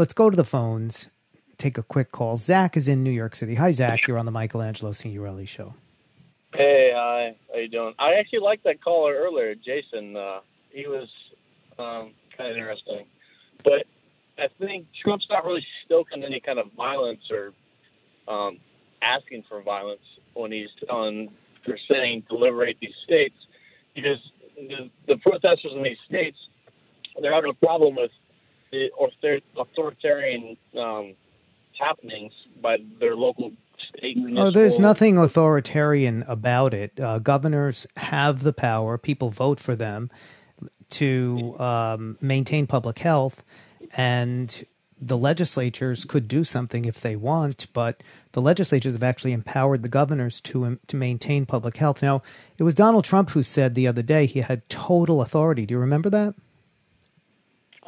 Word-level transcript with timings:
let's 0.00 0.14
go 0.14 0.30
to 0.30 0.36
the 0.36 0.46
phones. 0.46 1.08
Take 1.58 1.76
a 1.76 1.82
quick 1.82 2.10
call. 2.10 2.38
Zack 2.38 2.74
is 2.74 2.88
in 2.88 3.04
New 3.04 3.10
York 3.10 3.36
City. 3.36 3.56
Hi, 3.56 3.70
Zack. 3.70 4.06
You're 4.06 4.16
on 4.16 4.24
the 4.24 4.32
Michelangelo 4.32 4.92
Signorile 4.92 5.44
show. 5.44 5.74
Hey, 6.54 6.90
hi. 6.94 7.36
How 7.52 7.58
you 7.58 7.68
doing? 7.68 7.92
I 7.98 8.14
actually 8.14 8.38
liked 8.38 8.64
that 8.64 8.82
caller 8.82 9.14
earlier, 9.14 9.54
Jason. 9.54 10.16
Uh, 10.16 10.40
he 10.70 10.86
was 10.86 11.06
um, 11.78 12.12
kind 12.34 12.50
of 12.50 12.56
interesting, 12.56 13.04
but 13.62 13.84
I 14.38 14.48
think 14.58 14.86
Trump's 15.04 15.26
not 15.28 15.44
really 15.44 15.64
stoking 15.84 16.24
any 16.24 16.40
kind 16.40 16.58
of 16.58 16.72
violence 16.72 17.20
or 17.30 17.52
um, 18.26 18.56
asking 19.02 19.44
for 19.50 19.60
violence 19.60 20.00
when 20.32 20.50
he's 20.50 20.70
telling 20.88 21.28
or 21.68 21.76
saying 21.90 22.22
to 22.30 22.36
liberate 22.36 22.78
these 22.80 22.94
states, 23.04 23.36
because 23.94 24.18
the, 24.56 24.88
the 25.06 25.18
protesters 25.18 25.72
in 25.76 25.82
these 25.82 25.98
states 26.08 26.38
they're 27.20 27.34
having 27.34 27.50
a 27.50 27.66
problem 27.66 27.96
with 27.96 28.10
the 28.72 28.90
authoritarian 29.56 30.56
um, 30.78 31.14
happenings 31.78 32.32
by 32.62 32.78
their 32.98 33.16
local 33.16 33.52
state. 33.88 34.16
Oh, 34.36 34.50
there's 34.50 34.78
nothing 34.78 35.18
authoritarian 35.18 36.24
about 36.28 36.74
it. 36.74 36.98
Uh, 37.00 37.18
governors 37.18 37.86
have 37.96 38.42
the 38.42 38.52
power. 38.52 38.98
People 38.98 39.30
vote 39.30 39.60
for 39.60 39.74
them 39.74 40.10
to 40.90 41.58
um, 41.58 42.18
maintain 42.20 42.66
public 42.66 42.98
health, 42.98 43.44
and 43.96 44.64
the 45.00 45.16
legislatures 45.16 46.04
could 46.04 46.28
do 46.28 46.44
something 46.44 46.84
if 46.84 47.00
they 47.00 47.16
want. 47.16 47.66
But 47.72 48.02
the 48.32 48.42
legislatures 48.42 48.92
have 48.92 49.02
actually 49.02 49.32
empowered 49.32 49.82
the 49.82 49.88
governors 49.88 50.40
to 50.42 50.78
to 50.86 50.96
maintain 50.96 51.46
public 51.46 51.76
health. 51.76 52.02
Now, 52.02 52.22
it 52.58 52.64
was 52.64 52.74
Donald 52.74 53.04
Trump 53.04 53.30
who 53.30 53.42
said 53.42 53.74
the 53.74 53.86
other 53.86 54.02
day 54.02 54.26
he 54.26 54.40
had 54.40 54.68
total 54.68 55.22
authority. 55.22 55.66
Do 55.66 55.74
you 55.74 55.80
remember 55.80 56.10
that? 56.10 56.34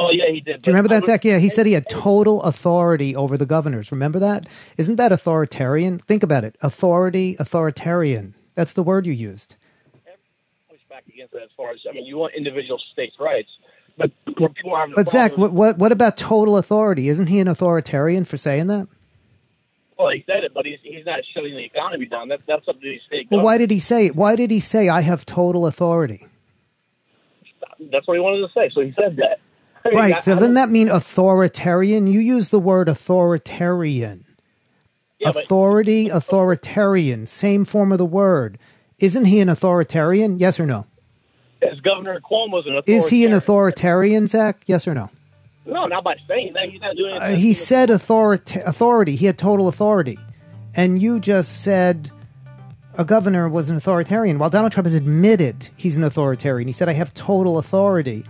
Oh 0.00 0.10
yeah, 0.10 0.32
he 0.32 0.40
did. 0.40 0.62
Do 0.62 0.70
you 0.70 0.74
remember 0.74 0.88
that, 0.88 1.04
Zack? 1.04 1.26
Yeah, 1.26 1.38
he 1.38 1.50
said 1.50 1.66
he 1.66 1.74
had 1.74 1.88
total 1.90 2.42
authority 2.42 3.14
over 3.14 3.36
the 3.36 3.44
governors. 3.44 3.92
Remember 3.92 4.18
that? 4.18 4.46
Isn't 4.78 4.96
that 4.96 5.12
authoritarian? 5.12 5.98
Think 5.98 6.22
about 6.22 6.42
it. 6.42 6.56
Authority, 6.62 7.36
authoritarian. 7.38 8.34
That's 8.54 8.72
the 8.72 8.82
word 8.82 9.06
you 9.06 9.12
used. 9.12 9.56
push 10.70 10.80
back 10.88 11.04
against 11.06 11.34
that 11.34 11.42
as 11.42 11.50
far 11.54 11.72
as 11.72 11.80
I 11.88 11.92
mean, 11.92 12.06
you 12.06 12.16
want 12.16 12.32
individual 12.34 12.80
states' 12.94 13.16
rights, 13.20 13.50
but 13.98 14.10
people 14.24 14.72
are 14.72 14.88
But 14.88 15.10
Zack, 15.10 15.36
what, 15.36 15.52
what 15.52 15.76
what 15.76 15.92
about 15.92 16.16
total 16.16 16.56
authority? 16.56 17.10
Isn't 17.10 17.26
he 17.26 17.38
an 17.38 17.48
authoritarian 17.48 18.24
for 18.24 18.38
saying 18.38 18.68
that? 18.68 18.88
well, 20.00 20.10
he 20.10 20.24
said 20.26 20.44
it, 20.44 20.52
but 20.54 20.64
he's 20.64 20.78
he's 20.82 21.04
not 21.04 21.20
shutting 21.34 21.54
the 21.54 21.64
economy 21.64 22.06
down. 22.06 22.28
That's 22.28 22.44
that's 22.46 22.66
up 22.68 22.80
to 22.80 22.80
the 22.80 22.98
state. 23.06 23.28
Well, 23.30 23.42
why 23.42 23.58
did 23.58 23.70
he 23.70 23.78
say 23.78 24.06
it? 24.06 24.16
Why 24.16 24.34
did 24.34 24.50
he 24.50 24.60
say 24.60 24.88
I 24.88 25.02
have 25.02 25.26
total 25.26 25.66
authority? 25.66 26.26
That's 27.92 28.06
what 28.08 28.14
he 28.14 28.20
wanted 28.20 28.46
to 28.46 28.52
say, 28.54 28.70
so 28.74 28.80
he 28.80 28.94
said 28.98 29.16
that. 29.18 29.40
I 29.84 29.88
mean, 29.90 29.98
Right. 29.98 30.14
I 30.14 30.18
So 30.18 30.32
doesn't 30.34 30.54
that 30.54 30.70
mean 30.70 30.88
authoritarian? 30.88 32.06
You 32.06 32.20
use 32.20 32.50
the 32.50 32.60
word 32.60 32.88
authoritarian. 32.88 34.24
yeah, 35.18 35.32
but- 35.32 35.44
Authority, 35.44 36.08
authoritarian, 36.08 37.26
same 37.26 37.64
form 37.64 37.92
of 37.92 37.98
the 37.98 38.04
word. 38.06 38.58
Isn't 38.98 39.24
he 39.26 39.40
an 39.40 39.48
authoritarian? 39.48 40.38
Yes 40.38 40.60
or 40.60 40.66
no? 40.66 40.86
as 41.62 41.78
Governor 41.80 42.18
Cuomo's 42.20 42.66
an 42.66 42.80
Is 42.86 43.10
he 43.10 43.26
an 43.26 43.34
authoritarian. 43.34 44.24
authoritarian, 44.24 44.26
Zack? 44.28 44.62
Yes 44.66 44.88
or 44.88 44.94
no? 44.94 45.10
No, 45.66 45.84
not 45.86 46.02
by 46.04 46.16
saying 46.26 46.54
that. 46.54 46.70
He's 46.70 46.80
not 46.80 46.96
doing 46.96 47.12
Uh, 47.12 47.16
anything. 47.20 47.42
he 47.42 47.52
said 47.52 47.90
authority, 47.90 48.60
authority. 48.60 49.14
He 49.14 49.26
had 49.26 49.36
total 49.36 49.68
authority. 49.68 50.18
And 50.74 51.02
you 51.02 51.20
just 51.20 51.60
said 51.62 52.10
a 52.96 53.04
governor 53.04 53.46
was 53.46 53.68
an 53.68 53.76
authoritarian. 53.76 54.38
While 54.38 54.48
Donald 54.48 54.72
Trump 54.72 54.86
has 54.86 54.94
admitted 54.94 55.68
he's 55.76 55.98
an 55.98 56.04
authoritarian, 56.04 56.66
he 56.66 56.72
said, 56.72 56.88
I 56.88 56.94
have 56.94 57.12
total 57.12 57.58
authority, 57.58 58.24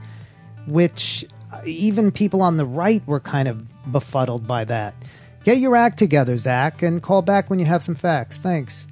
which 0.67 1.25
even 1.65 2.11
people 2.11 2.43
on 2.43 2.57
the 2.57 2.67
right 2.67 3.07
were 3.07 3.21
kind 3.21 3.49
of 3.49 3.65
befuddled 3.93 4.47
by 4.47 4.65
that. 4.65 4.95
Get 5.45 5.59
your 5.59 5.75
act 5.75 5.99
together, 5.99 6.37
Zack, 6.37 6.83
and 6.83 7.03
call 7.03 7.23
back 7.23 7.49
when 7.49 7.59
you 7.59 7.65
have 7.65 7.83
some 7.83 7.95
facts. 7.95 8.39
Thanks. 8.39 8.87